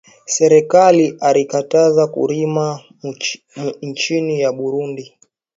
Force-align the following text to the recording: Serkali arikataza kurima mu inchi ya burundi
Serkali 0.33 1.05
arikataza 1.27 2.03
kurima 2.15 2.65
mu 3.61 3.69
inchi 3.85 4.15
ya 4.41 4.49
burundi 4.57 5.03